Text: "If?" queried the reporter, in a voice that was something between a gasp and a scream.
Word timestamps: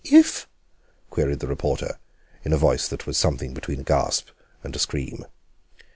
"If?" 0.09 0.47
queried 1.11 1.41
the 1.41 1.47
reporter, 1.47 1.99
in 2.43 2.53
a 2.53 2.57
voice 2.57 2.87
that 2.87 3.05
was 3.05 3.19
something 3.19 3.53
between 3.53 3.81
a 3.81 3.83
gasp 3.83 4.29
and 4.63 4.75
a 4.75 4.79
scream. 4.79 5.25